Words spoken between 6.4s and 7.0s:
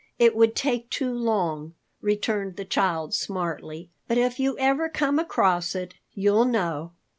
know.